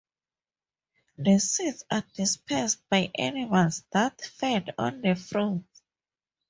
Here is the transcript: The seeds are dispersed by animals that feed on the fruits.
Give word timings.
The 1.19 1.37
seeds 1.37 1.83
are 1.91 2.03
dispersed 2.15 2.79
by 2.89 3.11
animals 3.13 3.83
that 3.91 4.19
feed 4.19 4.71
on 4.75 5.01
the 5.01 5.13
fruits. 5.13 5.83